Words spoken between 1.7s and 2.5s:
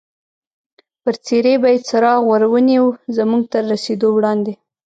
یې څراغ ور